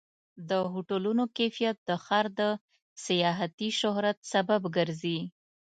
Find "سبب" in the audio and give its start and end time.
4.33-4.61